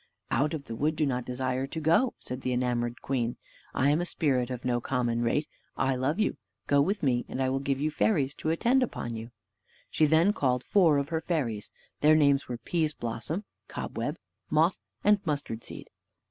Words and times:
"Out 0.31 0.55
of 0.55 0.65
the 0.65 0.75
wood 0.75 0.95
do 0.95 1.05
not 1.05 1.25
desire 1.25 1.67
to 1.67 1.79
go," 1.79 2.15
said 2.17 2.41
the 2.41 2.53
enamored 2.53 3.03
queen. 3.03 3.37
"I 3.75 3.91
am 3.91 4.01
a 4.01 4.05
spirit 4.07 4.49
of 4.49 4.65
no 4.65 4.81
common 4.81 5.21
rate. 5.21 5.47
I 5.77 5.95
love 5.95 6.19
you. 6.19 6.37
Go 6.65 6.81
with 6.81 7.03
me, 7.03 7.23
and 7.29 7.39
I 7.39 7.49
will 7.49 7.59
give 7.59 7.79
you 7.79 7.91
fairies 7.91 8.33
to 8.37 8.49
attend 8.49 8.81
upon 8.81 9.15
you." 9.15 9.29
She 9.91 10.07
then 10.07 10.33
called 10.33 10.63
four 10.63 10.97
of 10.97 11.09
her 11.09 11.21
fairies: 11.21 11.69
their 11.99 12.15
names 12.15 12.47
were, 12.47 12.57
Pease 12.57 12.95
blossom, 12.95 13.43
Cobweb, 13.67 14.17
Moth, 14.49 14.79
and 15.03 15.19
Mustard 15.23 15.63
seed. 15.63 15.87